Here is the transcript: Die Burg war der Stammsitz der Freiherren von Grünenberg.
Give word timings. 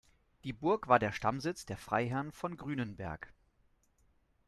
Die 0.45 0.51
Burg 0.51 0.87
war 0.87 0.97
der 0.97 1.11
Stammsitz 1.11 1.67
der 1.67 1.77
Freiherren 1.77 2.31
von 2.31 2.57
Grünenberg. 2.57 3.31